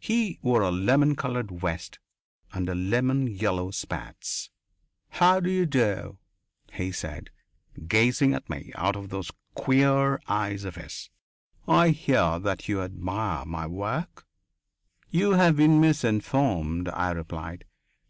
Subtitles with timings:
[0.00, 1.98] He wore a lemon coloured vest
[2.50, 4.48] and lemon yellow spats.
[5.10, 6.16] "How d'you do?"
[6.72, 7.28] he said,
[7.86, 11.10] gazing at me out of those queer eyes of his.
[11.68, 14.26] "I hear that you admire my work."
[15.10, 17.66] "You have been misinformed," I replied.